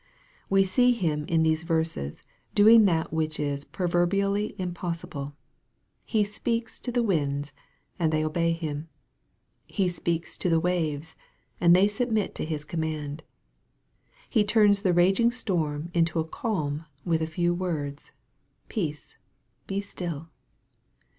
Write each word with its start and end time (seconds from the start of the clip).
We 0.49 0.63
see 0.63 0.93
Him 0.93 1.25
in 1.27 1.43
these 1.43 1.61
verses 1.61 2.23
doing 2.55 2.85
that 2.85 3.13
which 3.13 3.39
is 3.39 3.65
proverbially 3.65 4.55
impossible. 4.57 5.35
He 6.03 6.23
speaks 6.23 6.79
to 6.79 6.91
the 6.91 7.03
winds, 7.03 7.53
and 7.99 8.11
they 8.11 8.25
obey 8.25 8.51
him. 8.53 8.89
He 9.67 9.87
speaks 9.87 10.39
to 10.39 10.49
the 10.49 10.59
waves 10.59 11.15
and 11.59 11.75
they 11.75 11.87
submit 11.87 12.33
to 12.33 12.45
His 12.45 12.65
command. 12.65 13.21
He 14.27 14.43
turns 14.43 14.81
the 14.81 14.91
raging 14.91 15.31
storm 15.31 15.91
into 15.93 16.19
a 16.19 16.25
calm 16.25 16.85
with 17.05 17.21
a 17.21 17.27
few 17.27 17.53
words" 17.53 18.11
Peace, 18.69 19.17
be 19.67 19.81
still." 19.81 20.29